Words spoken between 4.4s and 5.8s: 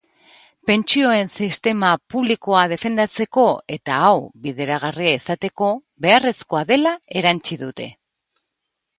bideragarri izateko